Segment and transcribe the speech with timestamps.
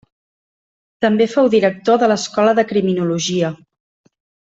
[1.05, 3.53] També fou director de l'Escola de Criminologia.